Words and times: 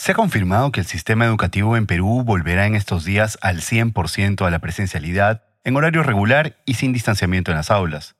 Se 0.00 0.12
ha 0.12 0.14
confirmado 0.14 0.70
que 0.70 0.78
el 0.78 0.86
sistema 0.86 1.24
educativo 1.24 1.76
en 1.76 1.84
Perú 1.84 2.22
volverá 2.24 2.66
en 2.66 2.76
estos 2.76 3.04
días 3.04 3.36
al 3.42 3.62
100% 3.62 4.46
a 4.46 4.50
la 4.50 4.60
presencialidad, 4.60 5.42
en 5.64 5.76
horario 5.76 6.04
regular 6.04 6.56
y 6.64 6.74
sin 6.74 6.92
distanciamiento 6.92 7.50
en 7.50 7.56
las 7.56 7.72
aulas. 7.72 8.14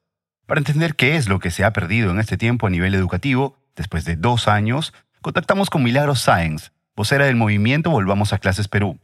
Para 0.44 0.58
entender 0.58 0.96
qué 0.96 1.14
es 1.14 1.28
lo 1.28 1.38
que 1.38 1.52
se 1.52 1.62
ha 1.62 1.72
perdido 1.72 2.10
en 2.10 2.18
este 2.18 2.36
tiempo 2.36 2.66
a 2.66 2.70
nivel 2.70 2.96
educativo, 2.96 3.56
después 3.76 4.04
de 4.04 4.16
dos 4.16 4.48
años, 4.48 4.92
contactamos 5.22 5.70
con 5.70 5.84
Milagros 5.84 6.20
Sáenz, 6.20 6.72
vocera 6.96 7.26
del 7.26 7.36
movimiento 7.36 7.90
Volvamos 7.90 8.32
a 8.32 8.38
Clases 8.38 8.66
Perú. 8.66 8.98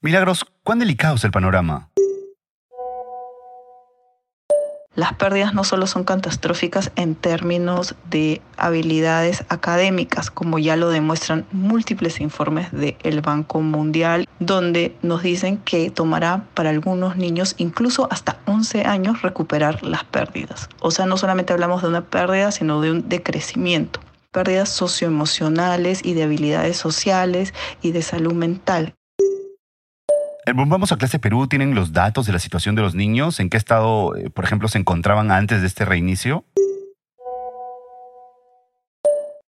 Milagros, 0.00 0.46
¿cuán 0.64 0.78
delicado 0.78 1.16
es 1.16 1.24
el 1.24 1.30
panorama? 1.30 1.90
Las 4.94 5.14
pérdidas 5.14 5.54
no 5.54 5.64
solo 5.64 5.86
son 5.86 6.04
catastróficas 6.04 6.92
en 6.96 7.14
términos 7.14 7.94
de 8.10 8.42
habilidades 8.58 9.42
académicas, 9.48 10.30
como 10.30 10.58
ya 10.58 10.76
lo 10.76 10.90
demuestran 10.90 11.46
múltiples 11.50 12.20
informes 12.20 12.70
del 12.72 13.22
Banco 13.22 13.62
Mundial, 13.62 14.28
donde 14.38 14.94
nos 15.00 15.22
dicen 15.22 15.56
que 15.56 15.90
tomará 15.90 16.44
para 16.52 16.68
algunos 16.68 17.16
niños 17.16 17.54
incluso 17.56 18.06
hasta 18.10 18.38
11 18.46 18.82
años 18.84 19.22
recuperar 19.22 19.82
las 19.82 20.04
pérdidas. 20.04 20.68
O 20.80 20.90
sea, 20.90 21.06
no 21.06 21.16
solamente 21.16 21.54
hablamos 21.54 21.80
de 21.80 21.88
una 21.88 22.04
pérdida, 22.04 22.52
sino 22.52 22.82
de 22.82 22.90
un 22.90 23.08
decrecimiento. 23.08 23.98
Pérdidas 24.30 24.68
socioemocionales 24.68 26.04
y 26.04 26.12
de 26.12 26.24
habilidades 26.24 26.76
sociales 26.76 27.54
y 27.80 27.92
de 27.92 28.02
salud 28.02 28.34
mental. 28.34 28.94
Vamos 30.44 30.90
a 30.90 30.96
clase 30.96 31.20
Perú, 31.20 31.46
¿tienen 31.46 31.76
los 31.76 31.92
datos 31.92 32.26
de 32.26 32.32
la 32.32 32.40
situación 32.40 32.74
de 32.74 32.82
los 32.82 32.96
niños? 32.96 33.38
¿En 33.38 33.48
qué 33.48 33.56
estado, 33.56 34.16
eh, 34.16 34.28
por 34.28 34.44
ejemplo, 34.44 34.66
se 34.66 34.78
encontraban 34.78 35.30
antes 35.30 35.60
de 35.60 35.68
este 35.68 35.84
reinicio? 35.84 36.44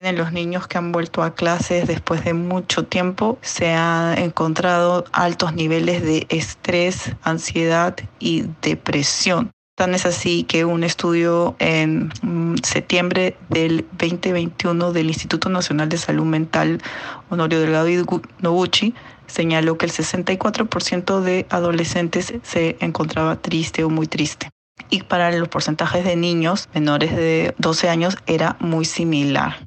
En 0.01 0.17
los 0.17 0.33
niños 0.33 0.67
que 0.67 0.77
han 0.77 0.91
vuelto 0.91 1.23
a 1.23 1.33
clases 1.33 1.87
después 1.87 2.25
de 2.25 2.33
mucho 2.33 2.85
tiempo 2.85 3.37
se 3.41 3.71
han 3.71 4.17
encontrado 4.17 5.05
altos 5.13 5.53
niveles 5.53 6.01
de 6.03 6.25
estrés, 6.27 7.15
ansiedad 7.21 7.95
y 8.19 8.45
depresión. 8.61 9.51
Tan 9.75 9.95
es 9.95 10.05
así 10.05 10.43
que 10.43 10.65
un 10.65 10.83
estudio 10.83 11.55
en 11.59 12.11
mm, 12.21 12.57
septiembre 12.63 13.37
del 13.49 13.85
2021 13.93 14.91
del 14.91 15.07
Instituto 15.07 15.49
Nacional 15.49 15.89
de 15.89 15.97
Salud 15.97 16.25
Mental 16.25 16.81
Honorio 17.29 17.59
Delgado 17.59 17.89
y 17.89 18.03
Noguchi 18.39 18.93
señaló 19.27 19.77
que 19.77 19.85
el 19.85 19.91
64% 19.91 21.21
de 21.21 21.45
adolescentes 21.49 22.33
se 22.43 22.77
encontraba 22.81 23.37
triste 23.37 23.83
o 23.83 23.89
muy 23.89 24.07
triste. 24.07 24.49
Y 24.89 25.03
para 25.03 25.31
los 25.31 25.47
porcentajes 25.47 26.03
de 26.03 26.15
niños 26.15 26.67
menores 26.73 27.15
de 27.15 27.55
12 27.57 27.89
años 27.89 28.17
era 28.25 28.57
muy 28.59 28.85
similar. 28.85 29.65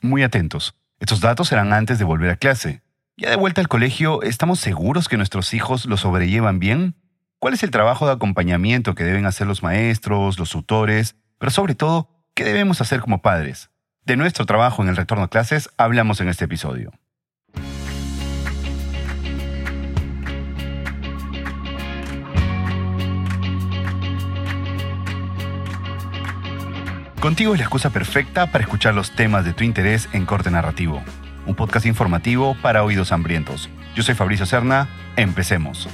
Muy 0.00 0.22
atentos. 0.22 0.74
Estos 1.00 1.20
datos 1.20 1.50
eran 1.50 1.72
antes 1.72 1.98
de 1.98 2.04
volver 2.04 2.30
a 2.30 2.36
clase. 2.36 2.82
Ya 3.16 3.30
de 3.30 3.36
vuelta 3.36 3.60
al 3.60 3.68
colegio, 3.68 4.22
¿estamos 4.22 4.60
seguros 4.60 5.08
que 5.08 5.16
nuestros 5.16 5.52
hijos 5.54 5.86
lo 5.86 5.96
sobrellevan 5.96 6.58
bien? 6.58 6.94
¿Cuál 7.44 7.52
es 7.52 7.62
el 7.62 7.70
trabajo 7.70 8.06
de 8.06 8.12
acompañamiento 8.14 8.94
que 8.94 9.04
deben 9.04 9.26
hacer 9.26 9.46
los 9.46 9.62
maestros, 9.62 10.38
los 10.38 10.48
tutores, 10.48 11.16
pero 11.36 11.50
sobre 11.50 11.74
todo, 11.74 12.08
qué 12.32 12.42
debemos 12.42 12.80
hacer 12.80 13.00
como 13.00 13.20
padres? 13.20 13.68
De 14.06 14.16
nuestro 14.16 14.46
trabajo 14.46 14.82
en 14.82 14.88
el 14.88 14.96
retorno 14.96 15.24
a 15.24 15.28
clases 15.28 15.68
hablamos 15.76 16.22
en 16.22 16.30
este 16.30 16.46
episodio. 16.46 16.90
Contigo 27.20 27.52
es 27.52 27.58
la 27.58 27.64
excusa 27.66 27.90
perfecta 27.90 28.50
para 28.50 28.64
escuchar 28.64 28.94
los 28.94 29.10
temas 29.10 29.44
de 29.44 29.52
tu 29.52 29.64
interés 29.64 30.08
en 30.14 30.24
Corte 30.24 30.50
Narrativo, 30.50 31.02
un 31.44 31.54
podcast 31.54 31.84
informativo 31.84 32.56
para 32.62 32.82
oídos 32.82 33.12
hambrientos. 33.12 33.68
Yo 33.94 34.02
soy 34.02 34.14
Fabricio 34.14 34.46
Cerna, 34.46 34.88
empecemos. 35.16 35.90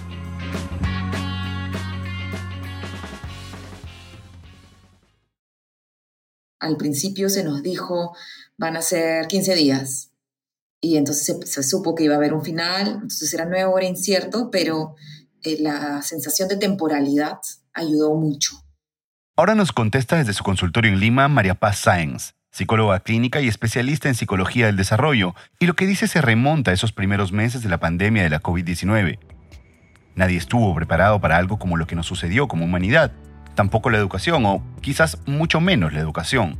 Al 6.61 6.77
principio 6.77 7.29
se 7.29 7.43
nos 7.43 7.63
dijo, 7.63 8.15
van 8.57 8.77
a 8.77 8.83
ser 8.83 9.27
15 9.27 9.55
días, 9.55 10.11
y 10.81 10.97
entonces 10.97 11.37
se, 11.45 11.63
supo 11.63 11.95
que 11.95 12.05
iba 12.05 12.15
a 12.15 12.17
haber 12.17 12.33
un 12.33 12.43
final, 12.43 12.89
entonces 12.89 13.33
era 13.35 13.45
nuevo, 13.45 13.79
era 13.79 13.87
incierto, 13.87 14.51
pero 14.51 14.95
eh, 15.43 15.59
la 15.61 16.01
sensación 16.03 16.49
de 16.49 16.57
temporalidad 16.57 17.39
ayudó 17.75 18.15
mucho. 18.15 18.53
Ahora 19.37 19.55
nos 19.55 19.73
contesta 19.73 20.17
desde 20.17 20.33
su 20.33 20.43
consultorio 20.43 20.91
en 20.91 21.01
Lima 21.01 21.29
María 21.29 21.55
Paz 21.55 21.81
Sáenz, 21.81 22.35
psicóloga 22.51 23.01
clínica 23.01 23.41
y 23.41 23.49
especialista 23.49 24.09
en 24.09 24.15
psicología 24.15 24.67
del 24.67 24.77
desarrollo, 24.77 25.35
y 25.59 25.67
lo 25.67 25.75
que 25.75 25.87
dice 25.87 26.09
se 26.09 26.23
remonta 26.23 26.71
a 26.71 26.75
esos 26.75 26.93
primeros 26.93 27.31
meses 27.33 27.63
de 27.63 27.69
la 27.69 27.79
pandemia 27.79 28.23
de 28.23 28.31
la 28.31 28.43
COVID-19. 28.43 29.19
Nadie 30.15 30.39
estuvo 30.39 30.75
preparado 30.75 31.21
para 31.21 31.37
algo 31.37 31.59
como 31.59 31.77
lo 31.77 31.87
que 31.87 31.95
nos 31.95 32.07
sucedió 32.07 32.49
como 32.49 32.65
humanidad, 32.65 33.13
tampoco 33.55 33.91
la 33.91 33.99
educación, 33.99 34.45
o 34.47 34.63
quizás 34.81 35.19
mucho 35.27 35.61
menos 35.61 35.93
la 35.93 36.01
educación. 36.01 36.59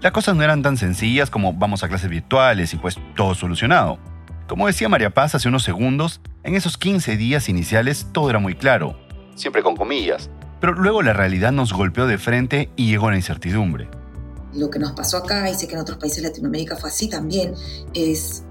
Las 0.00 0.12
cosas 0.12 0.34
no 0.34 0.42
eran 0.42 0.62
tan 0.62 0.76
sencillas 0.76 1.30
como 1.30 1.52
vamos 1.52 1.84
a 1.84 1.88
clases 1.88 2.10
virtuales 2.10 2.74
y 2.74 2.76
pues 2.76 2.98
todo 3.14 3.34
solucionado. 3.34 3.98
Como 4.48 4.66
decía 4.66 4.88
María 4.88 5.10
Paz 5.10 5.34
hace 5.34 5.48
unos 5.48 5.62
segundos, 5.62 6.20
en 6.42 6.54
esos 6.56 6.76
15 6.76 7.16
días 7.16 7.48
iniciales 7.48 8.08
todo 8.12 8.28
era 8.28 8.38
muy 8.38 8.54
claro, 8.54 8.98
siempre 9.36 9.62
con 9.62 9.76
comillas, 9.76 10.28
pero 10.60 10.74
luego 10.74 11.02
la 11.02 11.12
realidad 11.12 11.52
nos 11.52 11.72
golpeó 11.72 12.06
de 12.06 12.18
frente 12.18 12.68
y 12.76 12.88
llegó 12.88 13.10
la 13.10 13.16
incertidumbre. 13.16 13.88
Lo 14.52 14.68
que 14.70 14.78
nos 14.78 14.92
pasó 14.92 15.18
acá, 15.18 15.48
y 15.48 15.54
sé 15.54 15.66
que 15.66 15.74
en 15.74 15.80
otros 15.80 15.98
países 15.98 16.22
de 16.22 16.28
Latinoamérica 16.28 16.76
fue 16.76 16.90
así 16.90 17.08
también, 17.08 17.54
es 17.94 18.44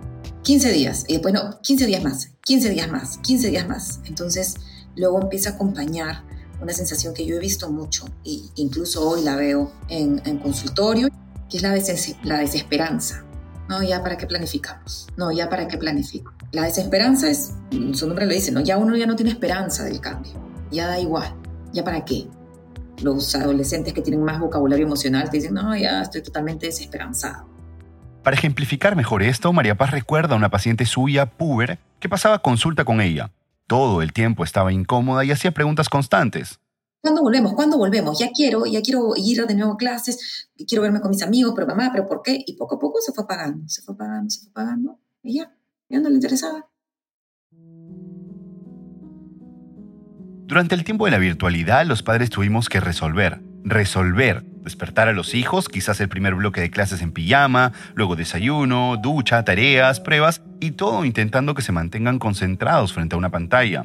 15 0.44 0.72
días, 0.72 1.06
y 1.08 1.13
después 1.13 1.34
no, 1.34 1.59
15 1.62 1.85
días 1.85 2.03
más, 2.03 2.31
15 2.44 2.69
días 2.69 2.90
más, 2.90 3.18
15 3.19 3.50
días 3.50 3.68
más. 3.68 4.00
Entonces, 4.06 4.56
luego 4.96 5.22
empieza 5.22 5.52
a 5.52 5.53
acompañar 5.53 6.23
una 6.62 6.74
sensación 6.74 7.14
que 7.14 7.26
yo 7.26 7.36
he 7.36 7.40
visto 7.40 7.70
mucho, 7.72 8.06
e 8.24 8.40
incluso 8.56 9.08
hoy 9.08 9.24
la 9.24 9.36
veo 9.36 9.72
en, 9.90 10.20
consultorio, 10.40 11.10
que 11.50 11.58
es 11.58 11.64
la, 11.64 11.76
la 12.24 12.40
desesperanza. 12.40 13.26
No, 13.68 13.82
ya 13.82 14.04
para 14.04 14.18
qué 14.18 14.28
planificamos. 14.28 15.08
No, 15.18 15.32
ya 15.32 15.50
para 15.50 15.68
qué 15.68 15.78
planifico. 15.78 16.34
La 16.52 16.64
desesperanza 16.64 17.30
es, 17.30 17.54
su 17.94 18.08
nombre 18.08 18.26
lo 18.26 18.34
dice, 18.34 18.52
¿no? 18.52 18.60
Ya 18.60 18.78
uno 18.78 18.96
ya 18.96 19.06
no 19.06 19.16
tiene 19.16 19.32
esperanza 19.32 19.84
del 19.86 20.02
cambio. 20.02 20.34
Ya 20.72 20.88
da 20.88 21.00
igual. 21.00 21.34
¿Ya 21.72 21.84
para 21.84 22.04
qué? 22.04 22.28
Los 23.02 23.34
adolescentes 23.34 23.94
que 23.94 24.02
tienen 24.02 24.24
más 24.24 24.40
vocabulario 24.40 24.86
emocional 24.86 25.30
te 25.30 25.38
dicen, 25.38 25.54
no, 25.54 25.76
ya 25.76 26.02
estoy 26.02 26.22
totalmente 26.22 26.66
desesperanzado. 26.66 27.48
Para 28.24 28.36
ejemplificar 28.36 28.96
mejor 28.96 29.24
esto, 29.24 29.52
María 29.52 29.76
Paz 29.76 29.92
recuerda 29.92 30.36
a 30.36 30.38
una 30.38 30.50
paciente 30.50 30.86
suya, 30.86 31.26
puber, 31.26 31.80
que 32.00 32.10
pasaba 32.10 32.40
consulta 32.40 32.86
con 32.86 33.02
ella. 33.02 33.32
Todo 33.72 34.02
el 34.02 34.12
tiempo 34.12 34.44
estaba 34.44 34.74
incómoda 34.74 35.24
y 35.24 35.32
hacía 35.32 35.54
preguntas 35.54 35.88
constantes. 35.88 36.59
¿Cuándo 37.00 37.22
volvemos? 37.22 37.54
¿Cuándo 37.54 37.78
volvemos? 37.78 38.20
Ya 38.20 38.30
quiero, 38.36 38.66
ya 38.66 38.82
quiero 38.82 39.14
ir 39.16 39.46
de 39.46 39.56
nuevo 39.56 39.76
a 39.76 39.78
clases, 39.78 40.50
quiero 40.68 40.82
verme 40.82 41.00
con 41.00 41.09
mis 41.09 41.24
amigos, 41.24 41.54
pero 41.56 41.68
mamá, 41.68 41.90
¿pero 41.94 42.06
por 42.06 42.22
qué? 42.22 42.44
Y 42.46 42.58
poco 42.58 42.76
a 42.76 42.80
poco 42.80 43.00
se 43.00 43.14
fue 43.14 43.24
apagando, 43.24 43.70
se 43.70 43.82
fue 43.82 43.96
apagando, 43.96 44.30
se 44.30 44.42
fue 44.42 44.50
apagando, 44.50 45.00
y 45.24 45.38
ya, 45.38 45.56
ya 45.88 46.02
no 46.02 46.09
le 46.09 46.16
interesaba. 46.16 46.68
Durante 50.48 50.76
el 50.76 50.84
tiempo 50.84 51.06
de 51.06 51.12
la 51.12 51.20
virtualidad, 51.20 51.86
los 51.86 52.03
padres 52.03 52.30
tuvimos 52.30 52.68
que 52.68 52.82
resolver, 52.82 53.42
resolver, 53.64 54.44
despertar 54.64 55.08
a 55.08 55.14
los 55.14 55.34
hijos, 55.34 55.70
quizás 55.70 56.00
el 56.02 56.10
primer 56.10 56.36
bloque 56.36 56.62
de 56.62 56.70
clases 56.70 57.02
en 57.02 57.12
pijama, 57.12 57.74
luego 57.96 58.16
desayuno, 58.16 58.98
ducha, 58.98 59.44
tareas, 59.44 60.00
pruebas 60.00 60.42
y 60.60 60.72
todo 60.72 61.06
intentando 61.06 61.54
que 61.54 61.62
se 61.62 61.72
mantengan 61.72 62.20
concentrados 62.20 62.94
frente 62.94 63.16
a 63.16 63.18
una 63.18 63.30
pantalla. 63.30 63.84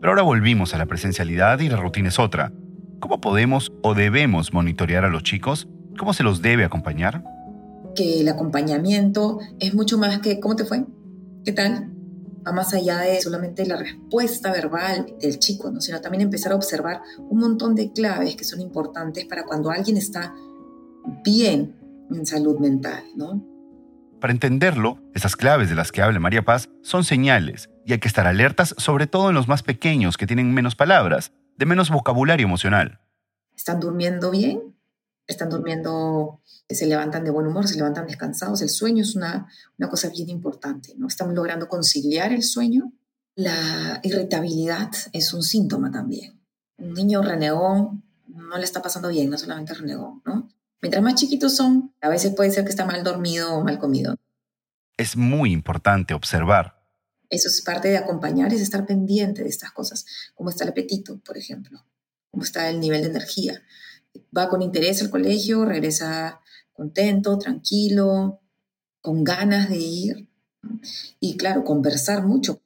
Pero 0.00 0.12
ahora 0.12 0.22
volvimos 0.22 0.74
a 0.74 0.78
la 0.78 0.86
presencialidad 0.86 1.60
y 1.60 1.68
la 1.68 1.76
rutina 1.76 2.08
es 2.08 2.18
otra. 2.18 2.52
¿Cómo 3.00 3.20
podemos 3.20 3.72
o 3.82 3.94
debemos 3.94 4.52
monitorear 4.52 5.04
a 5.04 5.08
los 5.08 5.22
chicos? 5.22 5.68
¿Cómo 5.98 6.12
se 6.12 6.22
los 6.22 6.42
debe 6.42 6.64
acompañar? 6.64 7.22
Que 7.94 8.20
el 8.20 8.28
acompañamiento 8.28 9.38
es 9.60 9.74
mucho 9.74 9.98
más 9.98 10.18
que 10.18 10.40
¿cómo 10.40 10.56
te 10.56 10.64
fue? 10.64 10.84
¿Qué 11.44 11.52
tal? 11.52 11.93
Va 12.46 12.52
más 12.52 12.74
allá 12.74 13.00
de 13.00 13.20
solamente 13.20 13.66
la 13.66 13.76
respuesta 13.76 14.52
verbal 14.52 15.14
del 15.20 15.38
chico, 15.38 15.70
¿no? 15.70 15.80
sino 15.80 16.00
también 16.00 16.22
empezar 16.22 16.52
a 16.52 16.56
observar 16.56 17.02
un 17.18 17.38
montón 17.38 17.74
de 17.74 17.92
claves 17.92 18.36
que 18.36 18.44
son 18.44 18.60
importantes 18.60 19.24
para 19.26 19.44
cuando 19.44 19.70
alguien 19.70 19.96
está 19.96 20.34
bien 21.24 21.76
en 22.10 22.26
salud 22.26 22.58
mental. 22.58 23.04
¿no? 23.16 23.44
Para 24.20 24.32
entenderlo, 24.32 24.98
esas 25.14 25.36
claves 25.36 25.68
de 25.68 25.76
las 25.76 25.92
que 25.92 26.02
habla 26.02 26.20
María 26.20 26.44
Paz 26.44 26.68
son 26.82 27.04
señales 27.04 27.70
y 27.84 27.92
hay 27.92 27.98
que 27.98 28.08
estar 28.08 28.26
alertas 28.26 28.74
sobre 28.78 29.06
todo 29.06 29.28
en 29.28 29.34
los 29.34 29.48
más 29.48 29.62
pequeños 29.62 30.16
que 30.16 30.26
tienen 30.26 30.52
menos 30.52 30.74
palabras, 30.74 31.32
de 31.56 31.66
menos 31.66 31.90
vocabulario 31.90 32.46
emocional. 32.46 33.00
¿Están 33.56 33.80
durmiendo 33.80 34.30
bien? 34.30 34.73
Están 35.26 35.48
durmiendo, 35.50 36.40
se 36.68 36.86
levantan 36.86 37.24
de 37.24 37.30
buen 37.30 37.46
humor, 37.46 37.66
se 37.66 37.76
levantan 37.76 38.06
descansados. 38.06 38.62
El 38.62 38.68
sueño 38.68 39.02
es 39.02 39.16
una, 39.16 39.48
una 39.78 39.88
cosa 39.88 40.08
bien 40.08 40.28
importante, 40.28 40.94
¿no? 40.96 41.08
Estamos 41.08 41.34
logrando 41.34 41.68
conciliar 41.68 42.32
el 42.32 42.42
sueño. 42.42 42.92
La 43.34 44.00
irritabilidad 44.02 44.90
es 45.12 45.32
un 45.32 45.42
síntoma 45.42 45.90
también. 45.90 46.40
Un 46.78 46.94
niño 46.94 47.22
renegón 47.22 48.04
no 48.26 48.58
le 48.58 48.64
está 48.64 48.82
pasando 48.82 49.08
bien, 49.08 49.30
no 49.30 49.38
solamente 49.38 49.74
renegón, 49.74 50.22
¿no? 50.24 50.48
Mientras 50.82 51.02
más 51.02 51.14
chiquitos 51.14 51.56
son, 51.56 51.94
a 52.00 52.08
veces 52.08 52.34
puede 52.34 52.50
ser 52.50 52.64
que 52.64 52.70
está 52.70 52.84
mal 52.84 53.02
dormido 53.02 53.54
o 53.54 53.64
mal 53.64 53.78
comido. 53.78 54.16
Es 54.96 55.16
muy 55.16 55.52
importante 55.52 56.14
observar. 56.14 56.84
Eso 57.30 57.48
es 57.48 57.62
parte 57.62 57.88
de 57.88 57.96
acompañar, 57.96 58.52
es 58.52 58.60
estar 58.60 58.84
pendiente 58.86 59.42
de 59.42 59.48
estas 59.48 59.72
cosas, 59.72 60.04
cómo 60.34 60.50
está 60.50 60.64
el 60.64 60.70
apetito, 60.70 61.18
por 61.20 61.38
ejemplo, 61.38 61.84
cómo 62.30 62.44
está 62.44 62.68
el 62.68 62.80
nivel 62.80 63.02
de 63.02 63.08
energía. 63.08 63.62
Va 64.36 64.48
con 64.48 64.62
interés 64.62 65.02
al 65.02 65.10
colegio, 65.10 65.64
regresa 65.64 66.40
contento, 66.72 67.38
tranquilo, 67.38 68.40
con 69.00 69.24
ganas 69.24 69.68
de 69.68 69.76
ir. 69.76 70.28
Y 71.20 71.36
claro, 71.36 71.64
conversar 71.64 72.24
mucho. 72.24 72.60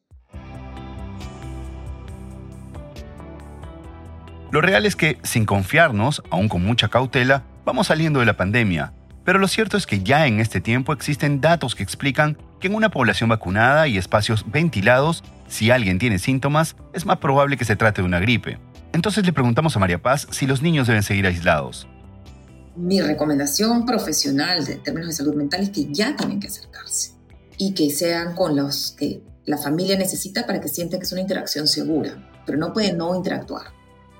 Lo 4.50 4.62
real 4.62 4.86
es 4.86 4.96
que, 4.96 5.18
sin 5.24 5.44
confiarnos, 5.44 6.22
aún 6.30 6.48
con 6.48 6.64
mucha 6.64 6.88
cautela, 6.88 7.44
vamos 7.66 7.88
saliendo 7.88 8.20
de 8.20 8.26
la 8.26 8.36
pandemia. 8.38 8.94
Pero 9.24 9.38
lo 9.38 9.46
cierto 9.46 9.76
es 9.76 9.86
que 9.86 10.02
ya 10.02 10.26
en 10.26 10.40
este 10.40 10.62
tiempo 10.62 10.94
existen 10.94 11.42
datos 11.42 11.74
que 11.74 11.82
explican 11.82 12.38
que 12.58 12.68
en 12.68 12.74
una 12.74 12.88
población 12.88 13.28
vacunada 13.28 13.88
y 13.88 13.98
espacios 13.98 14.50
ventilados, 14.50 15.22
si 15.48 15.70
alguien 15.70 15.98
tiene 15.98 16.18
síntomas, 16.18 16.76
es 16.94 17.04
más 17.04 17.18
probable 17.18 17.58
que 17.58 17.66
se 17.66 17.76
trate 17.76 18.00
de 18.00 18.06
una 18.06 18.20
gripe. 18.20 18.58
Entonces 18.98 19.24
le 19.24 19.32
preguntamos 19.32 19.76
a 19.76 19.78
María 19.78 20.02
Paz 20.02 20.26
si 20.32 20.44
los 20.44 20.60
niños 20.60 20.88
deben 20.88 21.04
seguir 21.04 21.24
aislados. 21.24 21.86
Mi 22.74 23.00
recomendación 23.00 23.86
profesional 23.86 24.68
en 24.68 24.82
términos 24.82 25.10
de 25.10 25.14
salud 25.14 25.36
mental 25.36 25.60
es 25.62 25.70
que 25.70 25.86
ya 25.92 26.16
tienen 26.16 26.40
que 26.40 26.48
acercarse 26.48 27.12
y 27.58 27.74
que 27.74 27.90
sean 27.90 28.34
con 28.34 28.56
los 28.56 28.96
que 28.98 29.22
la 29.46 29.56
familia 29.56 29.96
necesita 29.96 30.44
para 30.48 30.60
que 30.60 30.66
sientan 30.66 30.98
que 30.98 31.06
es 31.06 31.12
una 31.12 31.20
interacción 31.20 31.68
segura, 31.68 32.28
pero 32.44 32.58
no 32.58 32.72
pueden 32.72 32.98
no 32.98 33.14
interactuar 33.14 33.66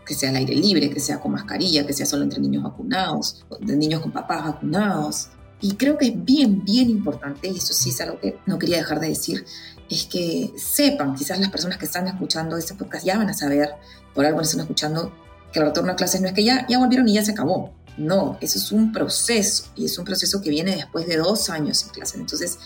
que 0.07 0.15
sea 0.15 0.31
al 0.31 0.37
aire 0.37 0.55
libre, 0.55 0.91
que 0.91 1.01
sea 1.01 1.19
con 1.19 1.33
mascarilla, 1.33 1.85
que 1.85 1.93
sea 1.93 2.07
solo 2.07 2.23
entre 2.23 2.39
niños 2.39 2.63
vacunados, 2.63 3.45
de 3.61 3.77
niños 3.77 4.01
con 4.01 4.13
papás 4.13 4.45
vacunados. 4.45 5.31
Y 5.61 5.75
creo 5.75 5.99
que 5.99 6.07
es 6.07 6.25
bien, 6.25 6.65
bien 6.65 6.89
importante, 6.89 7.49
y 7.49 7.57
eso 7.57 7.75
sí 7.75 7.91
es 7.91 8.01
algo 8.01 8.21
que 8.21 8.39
no 8.47 8.61
quería 8.61 8.77
dejar 8.77 9.01
de 9.01 9.09
decir, 9.09 9.45
es 9.91 10.05
que 10.07 10.53
sepan, 10.57 11.15
quizás 11.15 11.39
las 11.39 11.51
personas 11.51 11.79
que 11.79 11.87
están 11.87 12.07
escuchando 12.07 12.57
este 12.57 12.75
podcast 12.75 13.05
ya 13.05 13.17
van 13.17 13.29
a 13.29 13.35
saber, 13.35 13.71
por 14.15 14.25
algo 14.25 14.41
están 14.41 14.61
escuchando, 14.61 15.13
que 15.53 15.61
el 15.61 15.67
retorno 15.67 15.93
a 15.93 15.97
clases 15.97 16.21
no 16.21 16.29
es 16.29 16.35
que 16.35 16.45
ya, 16.45 16.67
ya 16.69 16.79
volvieron 16.79 17.09
y 17.09 17.15
ya 17.15 17.25
se 17.25 17.33
acabó. 17.33 17.75
No, 17.97 18.39
eso 18.41 18.59
es 18.59 18.71
un 18.71 18.93
proceso, 18.93 19.73
y 19.75 19.87
es 19.87 19.99
un 19.99 20.05
proceso 20.05 20.41
que 20.41 20.51
viene 20.51 20.77
después 20.77 21.07
de 21.07 21.17
dos 21.17 21.51
años 21.51 21.85
en 21.85 21.91
clase. 21.91 22.19
Entonces, 22.19 22.59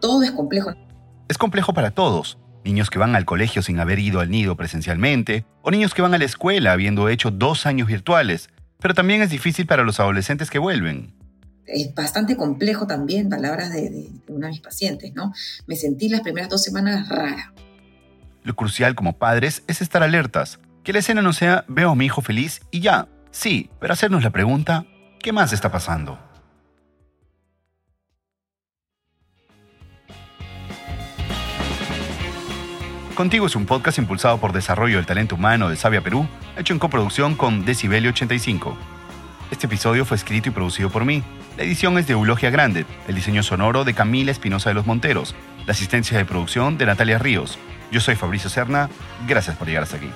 todo 0.00 0.22
es 0.22 0.30
complejo. 0.30 0.72
Es 1.28 1.38
complejo 1.38 1.74
para 1.74 1.90
todos, 1.90 2.38
niños 2.64 2.90
que 2.90 2.98
van 2.98 3.16
al 3.16 3.24
colegio 3.24 3.62
sin 3.62 3.80
haber 3.80 3.98
ido 3.98 4.20
al 4.20 4.30
nido 4.30 4.56
presencialmente, 4.56 5.44
o 5.62 5.70
niños 5.70 5.94
que 5.94 6.02
van 6.02 6.14
a 6.14 6.18
la 6.18 6.24
escuela 6.24 6.72
habiendo 6.72 7.08
hecho 7.08 7.30
dos 7.30 7.66
años 7.66 7.88
virtuales, 7.88 8.48
pero 8.78 8.94
también 8.94 9.22
es 9.22 9.30
difícil 9.30 9.66
para 9.66 9.82
los 9.82 9.98
adolescentes 9.98 10.50
que 10.50 10.58
vuelven. 10.58 11.15
Es 11.66 11.94
bastante 11.94 12.36
complejo 12.36 12.86
también, 12.86 13.28
palabras 13.28 13.72
de, 13.72 14.08
una 14.28 14.46
de 14.46 14.52
mis 14.52 14.60
pacientes, 14.60 15.14
¿no? 15.14 15.32
Me 15.66 15.76
sentí 15.76 16.08
las 16.08 16.20
primeras 16.20 16.48
dos 16.48 16.62
semanas 16.62 17.08
rara. 17.08 17.52
Lo 18.42 18.54
crucial 18.54 18.94
como 18.94 19.18
padres 19.18 19.64
es 19.66 19.82
estar 19.82 20.02
alertas, 20.02 20.60
que 20.84 20.92
la 20.92 21.00
escena 21.00 21.22
no 21.22 21.32
sea 21.32 21.64
veo 21.66 21.90
a 21.90 21.96
mi 21.96 22.06
hijo 22.06 22.22
feliz 22.22 22.60
y 22.70 22.80
ya, 22.80 23.08
sí, 23.32 23.70
pero 23.80 23.92
hacernos 23.92 24.22
la 24.22 24.30
pregunta, 24.30 24.86
¿qué 25.20 25.32
más 25.32 25.52
está 25.52 25.72
pasando? 25.72 26.18
Contigo 33.16 33.46
es 33.46 33.56
un 33.56 33.64
podcast 33.64 33.96
impulsado 33.96 34.38
por 34.38 34.52
Desarrollo 34.52 34.96
del 34.96 35.06
Talento 35.06 35.36
Humano 35.36 35.70
de 35.70 35.76
Sabia 35.76 36.02
Perú, 36.02 36.28
hecho 36.58 36.74
en 36.74 36.78
coproducción 36.78 37.34
con 37.34 37.64
Decibelio 37.64 38.10
85. 38.10 38.95
Este 39.50 39.66
episodio 39.66 40.04
fue 40.04 40.16
escrito 40.16 40.48
y 40.48 40.52
producido 40.52 40.90
por 40.90 41.04
mí. 41.04 41.22
La 41.56 41.62
edición 41.62 41.96
es 41.98 42.06
de 42.08 42.14
Eulogia 42.14 42.50
Grande, 42.50 42.84
el 43.06 43.14
diseño 43.14 43.44
sonoro 43.44 43.84
de 43.84 43.94
Camila 43.94 44.32
Espinosa 44.32 44.70
de 44.70 44.74
los 44.74 44.86
Monteros, 44.86 45.36
la 45.66 45.72
asistencia 45.72 46.18
de 46.18 46.24
producción 46.24 46.78
de 46.78 46.86
Natalia 46.86 47.18
Ríos. 47.18 47.56
Yo 47.92 48.00
soy 48.00 48.16
Fabricio 48.16 48.50
Serna, 48.50 48.90
gracias 49.28 49.56
por 49.56 49.68
llegar 49.68 49.84
hasta 49.84 49.98
aquí. 49.98 50.10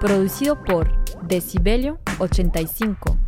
Producido 0.00 0.62
por 0.62 0.92
Decibelio 1.22 1.98
85. 2.18 3.27